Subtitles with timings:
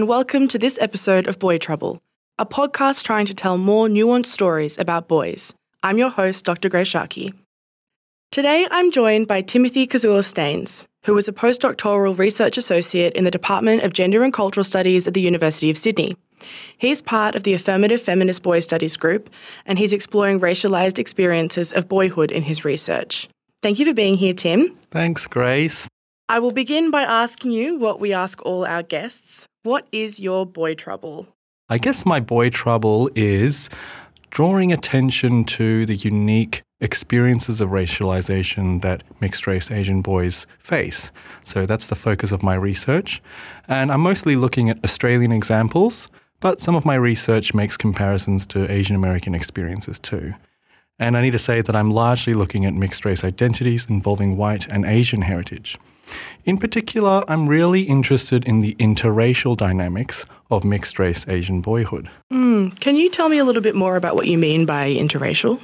[0.00, 2.00] and welcome to this episode of Boy Trouble,
[2.38, 5.52] a podcast trying to tell more nuanced stories about boys.
[5.82, 6.70] I'm your host, Dr.
[6.70, 7.34] Grace Sharkey.
[8.30, 13.30] Today, I'm joined by Timothy Kazuo Steains, who is a postdoctoral research associate in the
[13.30, 16.16] Department of Gender and Cultural Studies at the University of Sydney.
[16.78, 19.28] He's part of the Affirmative Feminist Boy Studies group,
[19.66, 23.28] and he's exploring racialised experiences of boyhood in his research.
[23.62, 24.78] Thank you for being here, Tim.
[24.90, 25.88] Thanks, Grace.
[26.30, 29.46] I will begin by asking you what we ask all our guests.
[29.62, 31.36] What is your boy trouble?
[31.68, 33.68] I guess my boy trouble is
[34.30, 41.12] drawing attention to the unique experiences of racialization that mixed race Asian boys face.
[41.44, 43.20] So that's the focus of my research.
[43.68, 46.08] And I'm mostly looking at Australian examples,
[46.40, 50.32] but some of my research makes comparisons to Asian American experiences too.
[50.98, 54.66] And I need to say that I'm largely looking at mixed race identities involving white
[54.68, 55.78] and Asian heritage.
[56.44, 62.10] In particular, I'm really interested in the interracial dynamics of mixed race Asian boyhood.
[62.32, 65.60] Mm, can you tell me a little bit more about what you mean by interracial?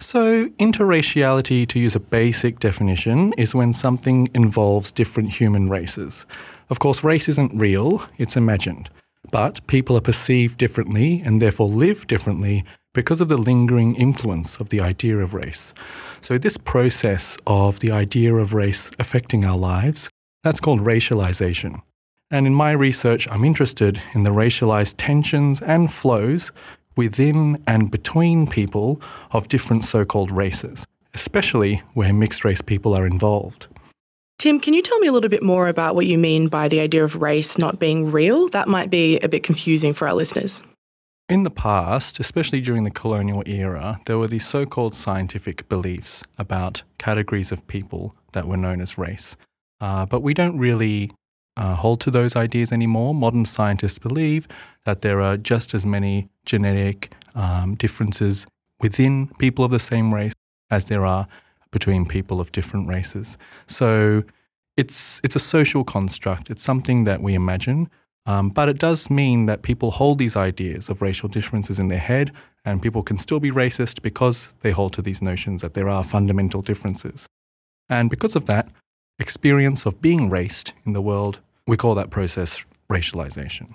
[0.00, 6.24] So, interraciality, to use a basic definition, is when something involves different human races.
[6.70, 8.88] Of course, race isn't real, it's imagined.
[9.30, 14.68] But people are perceived differently and therefore live differently because of the lingering influence of
[14.70, 15.72] the idea of race.
[16.20, 20.08] So, this process of the idea of race affecting our lives,
[20.42, 21.82] that's called racialization.
[22.30, 26.52] And in my research, I'm interested in the racialized tensions and flows
[26.96, 29.00] within and between people
[29.32, 33.66] of different so called races, especially where mixed race people are involved.
[34.38, 36.80] Tim, can you tell me a little bit more about what you mean by the
[36.80, 38.48] idea of race not being real?
[38.48, 40.62] That might be a bit confusing for our listeners.
[41.30, 46.24] In the past, especially during the colonial era, there were these so called scientific beliefs
[46.38, 49.36] about categories of people that were known as race.
[49.80, 51.12] Uh, but we don't really
[51.56, 53.14] uh, hold to those ideas anymore.
[53.14, 54.48] Modern scientists believe
[54.84, 58.48] that there are just as many genetic um, differences
[58.80, 60.32] within people of the same race
[60.68, 61.28] as there are
[61.70, 63.38] between people of different races.
[63.68, 64.24] So
[64.76, 67.88] it's, it's a social construct, it's something that we imagine.
[68.26, 71.98] Um, but it does mean that people hold these ideas of racial differences in their
[71.98, 72.30] head,
[72.64, 76.04] and people can still be racist because they hold to these notions that there are
[76.04, 77.26] fundamental differences.
[77.88, 78.68] And because of that,
[79.18, 83.74] experience of being raced in the world, we call that process racialization.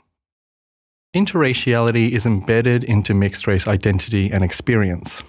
[1.15, 5.23] Interraciality is embedded into mixed race identity and experience.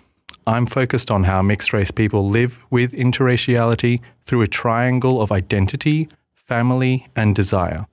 [0.46, 6.08] I'm focused on how mixed race people live with interraciality through a triangle of identity,
[6.34, 7.86] family, and desire.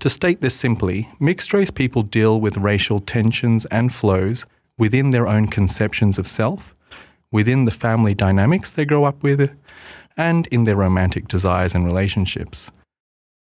[0.00, 4.44] To state this simply, mixed race people deal with racial tensions and flows
[4.78, 6.76] within their own conceptions of self,
[7.32, 9.56] within the family dynamics they grow up with,
[10.16, 12.70] and in their romantic desires and relationships.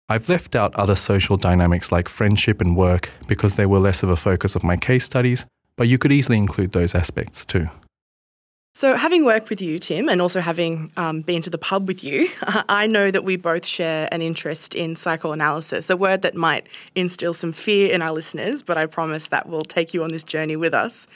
[0.08, 4.08] I've left out other social dynamics like friendship and work because they were less of
[4.08, 5.46] a focus of my case studies,
[5.76, 7.68] but you could easily include those aspects too.
[8.76, 12.04] So, having worked with you, Tim, and also having um, been to the pub with
[12.04, 12.28] you,
[12.68, 17.32] I know that we both share an interest in psychoanalysis, a word that might instill
[17.32, 20.56] some fear in our listeners, but I promise that we'll take you on this journey
[20.56, 21.06] with us.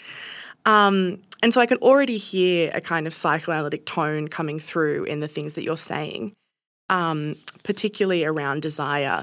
[0.65, 5.21] Um, and so I can already hear a kind of psychoanalytic tone coming through in
[5.21, 6.33] the things that you're saying,
[6.89, 9.23] um, particularly around desire.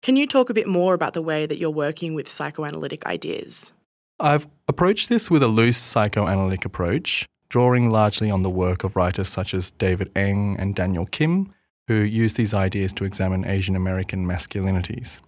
[0.00, 3.74] Can you talk a bit more about the way that you're working with psychoanalytic ideas?
[4.18, 9.28] I've approached this with a loose psychoanalytic approach drawing largely on the work of writers
[9.28, 11.52] such as David Eng and Daniel Kim,
[11.88, 15.20] who use these ideas to examine Asian American masculinities.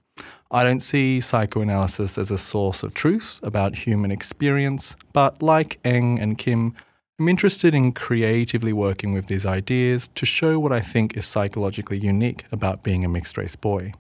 [0.50, 6.20] I don't see psychoanalysis as a source of truth about human experience, but like Eng
[6.20, 6.74] and Kim,
[7.18, 11.98] I'm interested in creatively working with these ideas to show what I think is psychologically
[11.98, 13.94] unique about being a mixed race boy.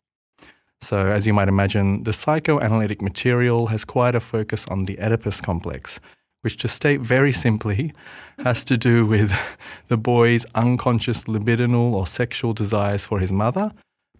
[0.80, 5.40] So, as you might imagine, the psychoanalytic material has quite a focus on the Oedipus
[5.40, 6.00] complex,
[6.42, 7.92] which, to state very simply,
[8.38, 9.32] has to do with
[9.88, 13.72] the boy's unconscious libidinal or sexual desires for his mother,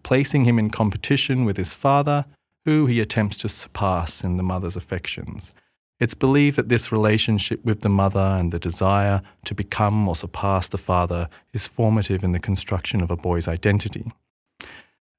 [0.03, 2.25] placing him in competition with his father,
[2.65, 5.53] who he attempts to surpass in the mother's affections.
[6.01, 10.67] It's believed that this relationship with the mother and the desire to become or surpass
[10.67, 14.11] the father is formative in the construction of a boy's identity.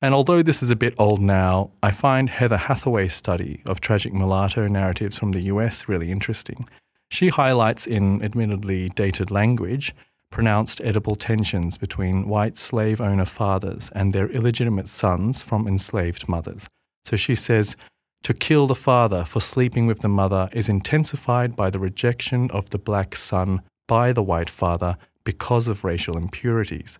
[0.01, 4.11] And although this is a bit old now, I find Heather Hathaway's study of tragic
[4.11, 6.67] mulatto narratives from the US really interesting.
[7.13, 9.93] She highlights in admittedly dated language
[10.31, 16.67] pronounced Oedipal tensions between white slave owner fathers and their illegitimate sons from enslaved mothers.
[17.05, 17.77] So she says,
[18.23, 22.71] to kill the father for sleeping with the mother is intensified by the rejection of
[22.71, 26.97] the black son by the white father because of racial impurities.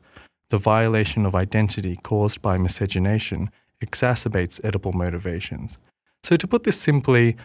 [0.49, 3.49] The violation of identity caused by miscegenation
[3.83, 5.79] exacerbates Oedipal motivations.
[6.21, 7.35] So, to put this simply,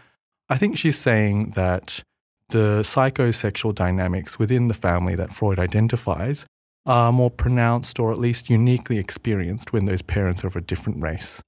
[0.51, 2.05] I think she's saying that
[2.49, 6.47] the psychosexual dynamics within the family that Freud identifies
[6.87, 11.03] are more pronounced or at least uniquely experienced when those parents are of a different
[11.03, 11.43] race.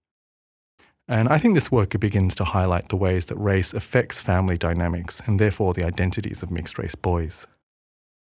[1.08, 5.20] And I think this work begins to highlight the ways that race affects family dynamics
[5.26, 7.46] and therefore the identities of mixed race boys.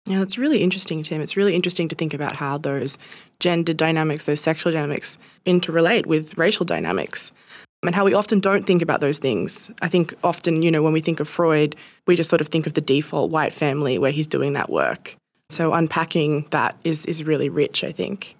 [0.05, 1.21] Yeah, that's really interesting, Tim.
[1.21, 2.97] It's really interesting to think about how those
[3.39, 7.33] gender dynamics, those sexual dynamics interrelate with racial dynamics
[7.83, 9.71] and how we often don't think about those things.
[9.81, 11.75] I think often, you know, when we think of Freud,
[12.07, 15.15] we just sort of think of the default white family where he's doing that work.
[15.49, 18.35] So unpacking that is, is really rich, I think.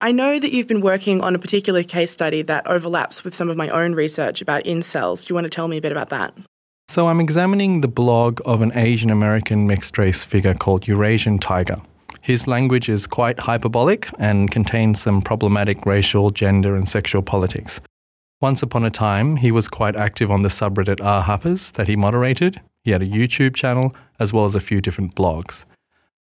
[0.00, 3.48] I know that you've been working on a particular case study that overlaps with some
[3.48, 5.24] of my own research about incels.
[5.24, 6.34] Do you want to tell me a bit about that?
[6.88, 11.80] So, I'm examining the blog of an Asian American mixed race figure called Eurasian Tiger.
[12.24, 17.82] His language is quite hyperbolic and contains some problematic racial, gender, and sexual politics.
[18.40, 21.96] Once upon a time, he was quite active on the subreddit R Hapas that he
[21.96, 22.62] moderated.
[22.82, 25.66] He had a YouTube channel as well as a few different blogs.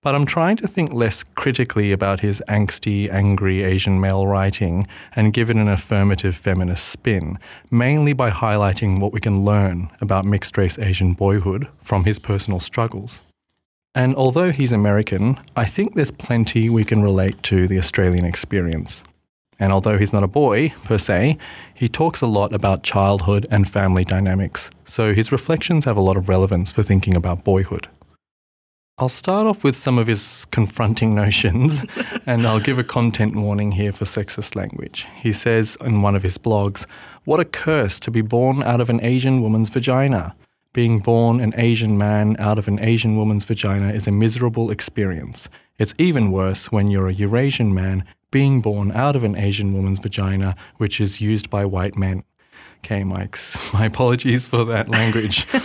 [0.00, 4.87] But I'm trying to think less critically about his angsty, angry Asian male writing
[5.17, 7.41] and give it an affirmative feminist spin,
[7.73, 12.61] mainly by highlighting what we can learn about mixed race Asian boyhood from his personal
[12.61, 13.23] struggles.
[13.99, 19.03] And although he's American, I think there's plenty we can relate to the Australian experience.
[19.59, 21.37] And although he's not a boy, per se,
[21.75, 26.17] he talks a lot about childhood and family dynamics, so his reflections have a lot
[26.17, 27.89] of relevance for thinking about boyhood.
[28.99, 31.85] I'll start off with some of his confronting notions,
[32.25, 35.09] and I'll give a content warning here for sexist language.
[35.17, 36.87] He says in one of his blogs,
[37.25, 40.37] What a curse to be born out of an Asian woman's vagina.
[40.75, 45.49] Being born an Asian man out of an Asian woman's vagina is a miserable experience.
[45.79, 49.99] It's even worse when you're a Eurasian man being born out of an Asian woman's
[49.99, 52.23] vagina, which is used by white men.
[52.85, 55.47] Okay, Mike's, my apologies for that language.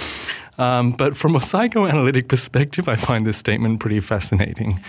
[0.57, 4.79] Um, but from a psychoanalytic perspective, I find this statement pretty fascinating.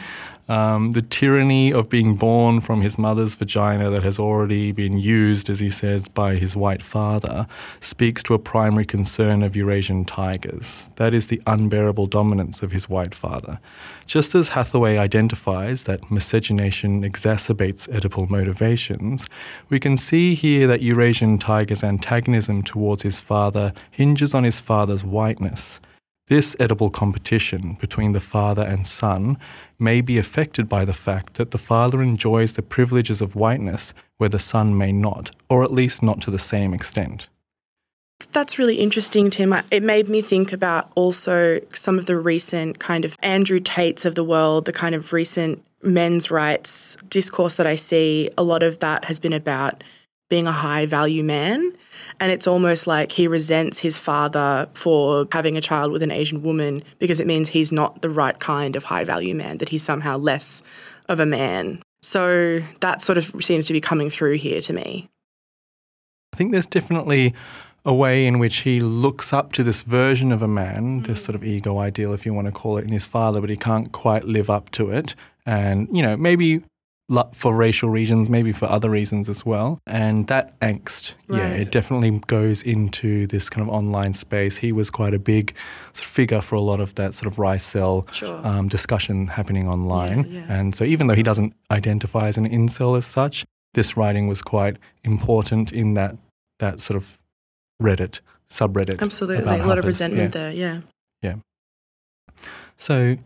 [0.46, 5.48] Um, the tyranny of being born from his mother's vagina that has already been used,
[5.48, 7.46] as he says, by his white father,
[7.80, 10.90] speaks to a primary concern of Eurasian tigers.
[10.96, 13.58] That is the unbearable dominance of his white father.
[14.06, 19.26] Just as Hathaway identifies that miscegenation exacerbates Oedipal motivations,
[19.70, 25.04] we can see here that Eurasian tiger's antagonism towards his father hinges on his father's
[25.04, 25.80] whiteness.
[26.28, 29.36] This Oedipal competition between the father and son
[29.78, 34.30] may be affected by the fact that the father enjoys the privileges of whiteness where
[34.30, 37.28] the son may not, or at least not to the same extent.
[38.32, 39.54] That's really interesting, Tim.
[39.70, 44.14] It made me think about also some of the recent kind of Andrew Tates of
[44.14, 48.30] the world, the kind of recent men's rights discourse that I see.
[48.38, 49.84] A lot of that has been about
[50.30, 51.76] being a high value man.
[52.20, 56.42] And it's almost like he resents his father for having a child with an Asian
[56.42, 59.82] woman because it means he's not the right kind of high value man, that he's
[59.82, 60.62] somehow less
[61.08, 61.82] of a man.
[62.02, 65.08] So that sort of seems to be coming through here to me.
[66.32, 67.34] I think there's definitely
[67.84, 71.06] a way in which he looks up to this version of a man, mm.
[71.06, 73.50] this sort of ego ideal, if you want to call it, in his father, but
[73.50, 75.14] he can't quite live up to it.
[75.46, 76.62] And, you know, maybe
[77.32, 79.78] for racial reasons, maybe for other reasons as well.
[79.86, 81.38] And that angst, right.
[81.38, 84.56] yeah, it definitely goes into this kind of online space.
[84.56, 85.54] He was quite a big
[85.92, 88.40] sort of figure for a lot of that sort of rice cell sure.
[88.46, 90.24] um, discussion happening online.
[90.24, 90.46] Yeah, yeah.
[90.48, 93.44] And so even though he doesn't identify as an incel as such,
[93.74, 96.16] this writing was quite important in that
[96.58, 97.18] that sort of
[97.82, 99.02] Reddit subreddit.
[99.02, 100.40] Absolutely, a lot of resentment yeah.
[100.40, 100.52] there.
[100.52, 100.80] Yeah.
[101.22, 101.34] Yeah.
[102.76, 103.16] So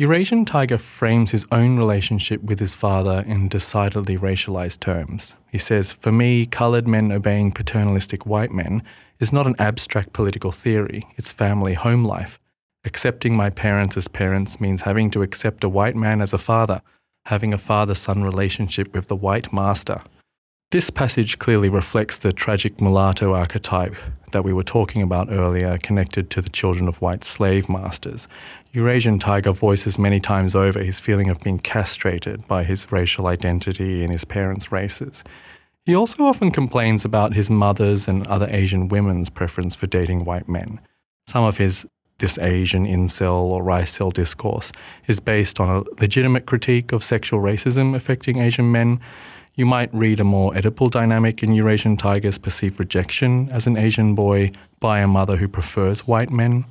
[0.00, 5.36] Eurasian Tiger frames his own relationship with his father in decidedly racialized terms.
[5.52, 8.82] He says, For me, coloured men obeying paternalistic white men
[9.18, 12.40] is not an abstract political theory, it's family home life.
[12.82, 16.80] Accepting my parents as parents means having to accept a white man as a father,
[17.26, 20.00] having a father son relationship with the white master.
[20.70, 23.96] This passage clearly reflects the tragic mulatto archetype
[24.30, 28.28] that we were talking about earlier, connected to the children of white slave masters.
[28.72, 34.04] Eurasian Tiger voices many times over his feeling of being castrated by his racial identity
[34.04, 35.24] and his parents' races.
[35.86, 40.48] He also often complains about his mother's and other Asian women's preference for dating white
[40.48, 40.78] men.
[41.26, 41.84] Some of his
[42.18, 44.72] this Asian incel or rice cell discourse
[45.08, 49.00] is based on a legitimate critique of sexual racism affecting Asian men
[49.54, 54.14] you might read a more Oedipal dynamic in Eurasian Tiger's perceived rejection as an Asian
[54.14, 56.64] boy by a mother who prefers white men.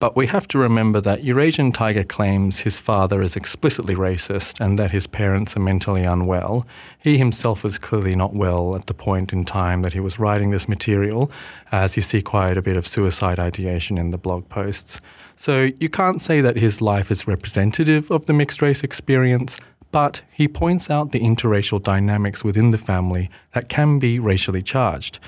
[0.00, 4.78] But we have to remember that Eurasian Tiger claims his father is explicitly racist and
[4.78, 6.64] that his parents are mentally unwell.
[7.00, 10.50] He himself was clearly not well at the point in time that he was writing
[10.50, 11.32] this material,
[11.72, 15.00] as you see quite a bit of suicide ideation in the blog posts.
[15.34, 19.58] So you can't say that his life is representative of the mixed race experience,
[19.90, 25.18] but he points out the interracial dynamics within the family that can be racially charged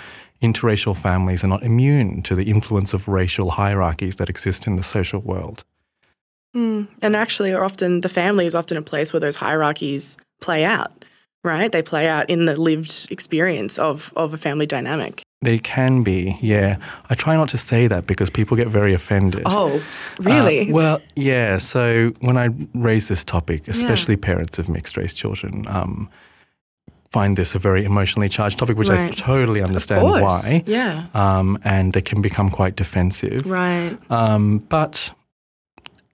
[0.43, 4.83] interracial families are not immune to the influence of racial hierarchies that exist in the
[4.83, 5.65] social world.
[6.57, 6.89] Mm.
[7.03, 11.05] And actually, often the family is often a place where those hierarchies play out,
[11.45, 11.71] right?
[11.71, 15.23] They play out in the lived experience of, of a family dynamic.
[15.43, 16.77] They can be, yeah.
[17.09, 19.43] I try not to say that because people get very offended.
[19.47, 19.83] Oh,
[20.19, 20.71] really?
[20.71, 21.57] Uh, well, yeah.
[21.57, 24.27] So when I raise this topic, especially yeah.
[24.27, 26.11] parents of mixed race children, um,
[27.11, 29.11] find this a very emotionally charged topic, which right.
[29.11, 30.63] I totally understand why.
[30.67, 31.07] Yeah.
[31.15, 33.51] Um, and they can become quite defensive.
[33.51, 33.97] Right.
[34.11, 35.13] Um, but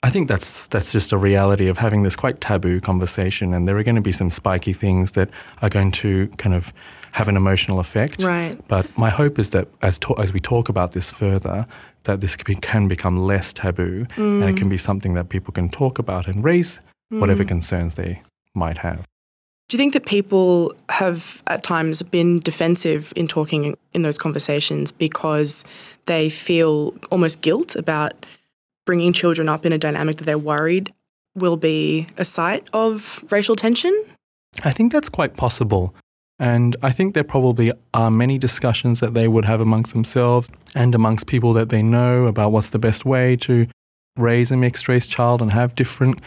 [0.05, 3.77] I think that's that's just a reality of having this quite taboo conversation, and there
[3.77, 5.31] are going to be some spiky things that
[5.63, 6.73] are going to kind of
[7.17, 8.23] have an emotional effect.
[8.23, 8.61] Right.
[8.69, 11.67] But my hope is that as to- as we talk about this further,
[12.03, 14.43] that this can become less taboo, mm.
[14.43, 14.59] and it mm.
[14.59, 16.79] can be something that people can talk about and raise
[17.11, 17.19] mm.
[17.19, 18.21] whatever concerns they
[18.53, 19.07] might have.
[19.69, 24.93] Do you think that people have at times been defensive in talking in those conversations
[24.93, 25.65] because
[26.05, 28.13] they feel almost guilt about
[28.85, 30.93] bringing children up in a dynamic that they're worried
[31.35, 33.95] will be a site of racial tension?
[34.65, 35.95] I think that's quite possible.
[36.39, 40.95] And I think there probably are many discussions that they would have amongst themselves and
[40.95, 43.67] amongst people that they know about what's the best way to
[44.17, 46.21] raise a mixed race child and have different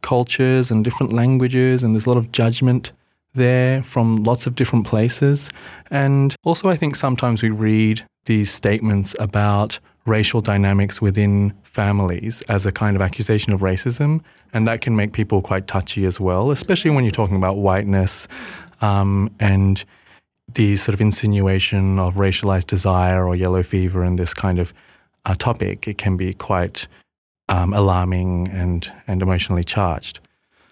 [0.00, 2.92] cultures and different languages, and there's a lot of judgment
[3.34, 5.48] there from lots of different places.
[5.90, 12.66] And also, I think sometimes we read these statements about racial dynamics within families as
[12.66, 14.20] a kind of accusation of racism,
[14.52, 18.26] and that can make people quite touchy as well, especially when you're talking about whiteness
[18.82, 19.84] um, and
[20.54, 24.72] the sort of insinuation of racialized desire or yellow fever and this kind of
[25.24, 25.88] uh, topic.
[25.88, 26.86] It can be quite
[27.48, 30.20] um, alarming and, and emotionally charged.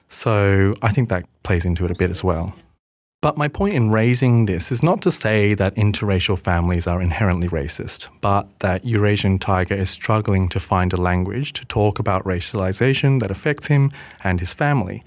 [0.08, 2.54] So I think that plays into it a bit as well.
[3.22, 7.48] But my point in raising this is not to say that interracial families are inherently
[7.48, 13.20] racist, but that Eurasian Tiger is struggling to find a language to talk about racialization
[13.20, 13.92] that affects him
[14.24, 15.04] and his family.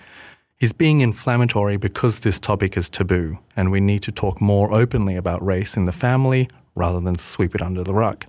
[0.58, 5.16] He's being inflammatory because this topic is taboo, and we need to talk more openly
[5.16, 8.26] about race in the family rather than sweep it under the rug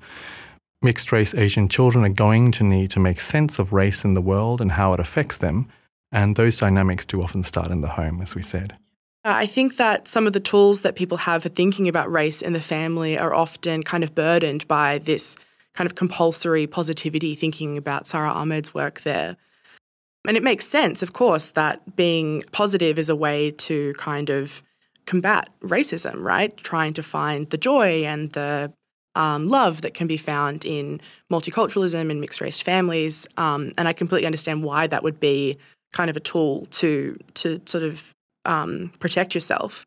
[0.84, 4.20] mixed race Asian children are going to need to make sense of race in the
[4.20, 5.66] world and how it affects them.
[6.12, 8.74] And those dynamics do often start in the home, as we said.
[9.24, 12.42] Uh, I think that some of the tools that people have for thinking about race
[12.42, 15.36] in the family are often kind of burdened by this
[15.72, 19.36] kind of compulsory positivity thinking about Sara Ahmed's work there.
[20.26, 24.62] And it makes sense, of course, that being positive is a way to kind of
[25.06, 26.56] combat racism, right?
[26.56, 28.72] Trying to find the joy and the
[29.14, 31.00] um, love that can be found in
[31.30, 33.26] multiculturalism and mixed race families.
[33.36, 35.58] Um, and I completely understand why that would be
[35.92, 38.12] kind of a tool to to sort of
[38.44, 39.86] um, protect yourself.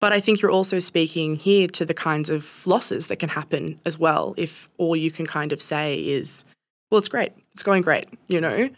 [0.00, 3.78] But I think you're also speaking here to the kinds of losses that can happen
[3.84, 6.44] as well if all you can kind of say is,
[6.90, 8.70] well, it's great, it's going great, you know.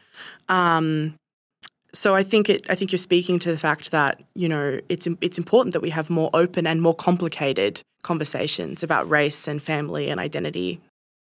[0.53, 1.15] Um,
[1.95, 2.69] so I think it.
[2.71, 5.91] I think you're speaking to the fact that you know it's it's important that we
[5.91, 10.81] have more open and more complicated conversations about race and family and identity.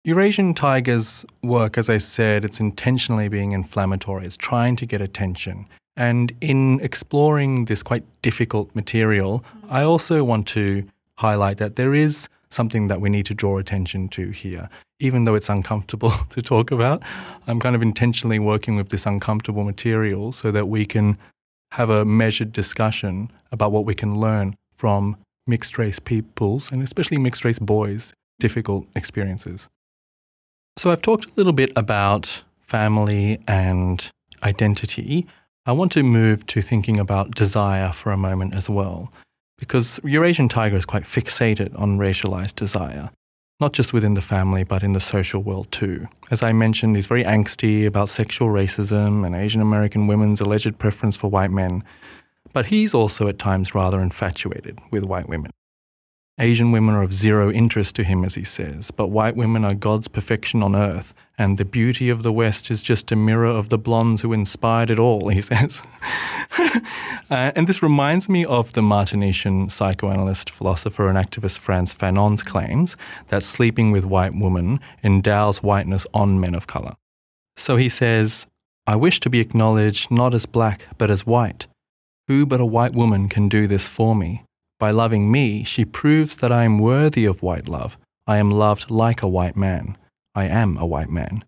[0.04, 4.25] Eurasian Tiger's work, as I said, it's intentionally being inflammatory.
[4.25, 5.66] It's trying to get attention.
[5.97, 10.85] And in exploring this quite difficult material, I also want to
[11.16, 15.35] highlight that there is something that we need to draw attention to here even though
[15.35, 17.03] it's uncomfortable to talk about,
[17.47, 21.19] I'm kind of intentionally working with this uncomfortable material so that we can
[21.73, 27.19] have a measured discussion about what we can learn from mixed race people's and especially
[27.19, 29.69] mixed race boys' difficult experiences.
[30.79, 34.11] So, I've talked a little bit about family and
[34.43, 35.26] identity.
[35.65, 39.11] I want to move to thinking about desire for a moment as well,
[39.59, 43.11] because Eurasian Tiger is quite fixated on racialized desire
[43.59, 46.07] not just within the family, but in the social world too.
[46.31, 51.17] As I mentioned, he's very angsty about sexual racism and Asian American women's alleged preference
[51.17, 51.83] for white men,
[52.53, 55.51] but he's also at times rather infatuated with white women.
[56.38, 59.75] Asian women are of zero interest to him, as he says, but white women are
[59.75, 63.71] God's perfection on earth, and the beauty of the West is just a mirror of
[63.71, 65.83] the blondes who inspired it all, he says.
[66.59, 66.81] uh,
[67.31, 73.43] and this reminds me of the Martinician psychoanalyst, philosopher, and activist Frantz Fanon's claims that
[73.43, 76.97] sleeping with white women endows whiteness on men of colour.
[77.57, 78.47] So he says,
[78.87, 81.66] I wish to be acknowledged not as black, but as white.
[82.28, 84.43] Who but a white woman can do this for me?
[84.78, 87.97] By loving me, she proves that I am worthy of white love.
[88.26, 89.97] I am loved like a white man.
[90.35, 91.45] I am a white man.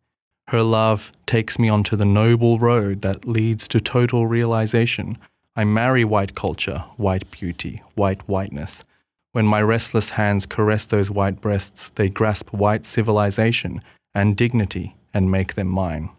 [0.48, 5.18] Her love takes me onto the noble road that leads to total realization.
[5.54, 8.84] I marry white culture, white beauty, white whiteness.
[9.32, 13.82] When my restless hands caress those white breasts, they grasp white civilization
[14.14, 16.10] and dignity and make them mine.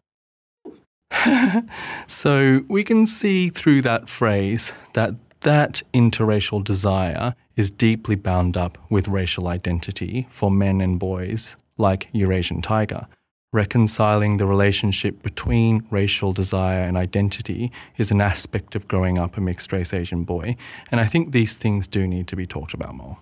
[2.07, 8.77] so we can see through that phrase that that interracial desire is deeply bound up
[8.89, 13.07] with racial identity for men and boys like Eurasian Tiger.
[13.51, 19.41] Reconciling the relationship between racial desire and identity is an aspect of growing up a
[19.41, 20.55] mixed race Asian boy,
[20.91, 23.17] and I think these things do need to be talked about more.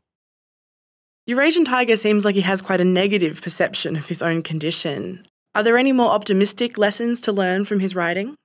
[1.28, 5.26] Eurasian Tiger seems like he has quite a negative perception of his own condition.
[5.56, 8.36] Are there any more optimistic lessons to learn from his writing?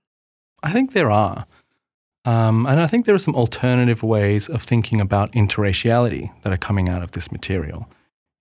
[0.63, 1.47] I think there are.
[2.25, 6.59] Um, and I think there are some alternative ways of thinking about interraciality that are
[6.59, 7.89] coming out of this material.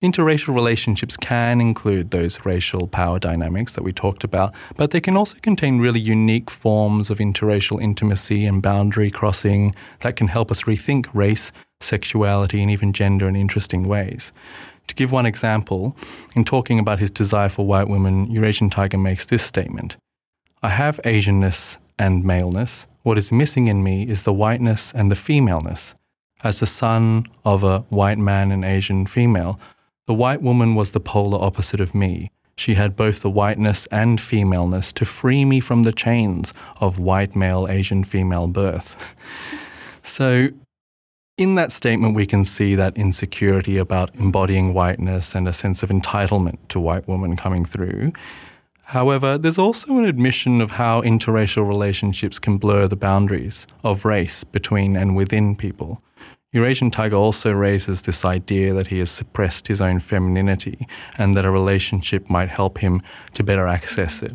[0.03, 5.15] Interracial relationships can include those racial power dynamics that we talked about, but they can
[5.15, 10.63] also contain really unique forms of interracial intimacy and boundary crossing that can help us
[10.63, 14.31] rethink race, sexuality, and even gender in interesting ways.
[14.87, 15.95] To give one example,
[16.35, 19.97] in talking about his desire for white women, Eurasian Tiger makes this statement
[20.63, 22.87] I have Asianness and maleness.
[23.03, 25.95] What is missing in me is the whiteness and the femaleness.
[26.43, 29.59] As the son of a white man and Asian female,
[30.05, 32.31] the white woman was the polar opposite of me.
[32.55, 37.35] She had both the whiteness and femaleness to free me from the chains of white
[37.35, 39.15] male Asian female birth.
[40.03, 40.49] so,
[41.37, 45.89] in that statement, we can see that insecurity about embodying whiteness and a sense of
[45.89, 48.11] entitlement to white woman coming through.
[48.91, 54.43] However, there's also an admission of how interracial relationships can blur the boundaries of race
[54.43, 56.03] between and within people.
[56.51, 61.45] Eurasian Tiger also raises this idea that he has suppressed his own femininity and that
[61.45, 63.01] a relationship might help him
[63.33, 64.33] to better access it.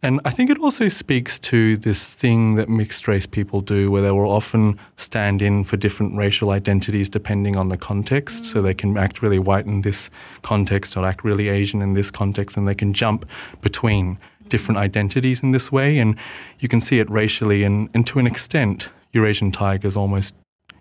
[0.00, 4.02] And I think it also speaks to this thing that mixed race people do where
[4.02, 8.46] they will often stand in for different racial identities depending on the context.
[8.46, 10.08] So they can act really white in this
[10.42, 13.28] context or act really Asian in this context, and they can jump
[13.60, 15.98] between different identities in this way.
[15.98, 16.16] And
[16.60, 20.34] you can see it racially, and, and to an extent, Eurasian Tiger's almost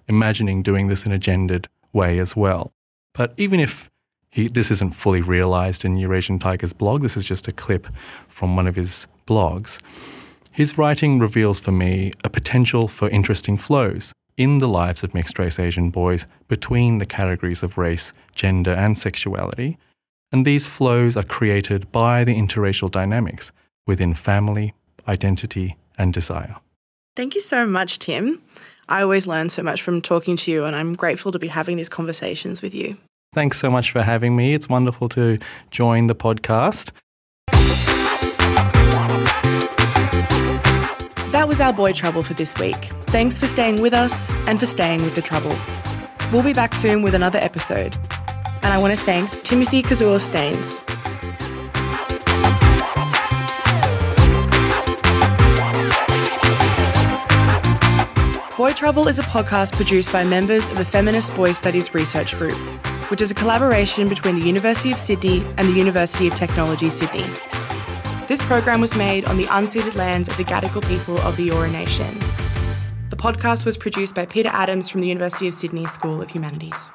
[0.07, 2.71] imagining doing this in a gendered way as well.
[3.13, 3.89] But even if
[4.37, 7.87] he, this isn't fully realized in Eurasian Tiger's blog, this is just a clip
[8.27, 9.81] from one of his blogs.
[10.51, 15.39] His writing reveals for me a potential for interesting flows in the lives of mixed
[15.39, 19.79] race Asian boys between the categories of race, gender, and sexuality.
[20.31, 23.51] And these flows are created by the interracial dynamics
[23.87, 24.75] within family,
[25.07, 26.57] identity, and desire.
[27.15, 28.43] Thank you so much, Tim.
[28.87, 31.77] I always learn so much from talking to you, and I'm grateful to be having
[31.77, 32.97] these conversations with you.
[33.37, 34.55] Thanks so much for having me.
[34.55, 35.37] It's wonderful to
[35.69, 36.89] join the podcast.
[41.31, 42.89] That was our boy trouble for this week.
[43.11, 45.55] Thanks for staying with us and for staying with the trouble.
[46.33, 47.95] We'll be back soon with another episode.
[48.63, 50.81] And I want to thank Timothy Kazuo Steains,
[58.57, 62.57] Boy Trouble is a podcast produced by members of the Feminist Boy Studies Research Group,
[63.09, 67.25] which is a collaboration between the University of Sydney and the University of Technology Sydney.
[68.27, 71.71] This program was made on the unceded lands of the Gadigal people of the Eora
[71.71, 72.19] Nation.
[73.09, 76.91] The podcast was produced by Peter Adams from the University of Sydney School of Humanities.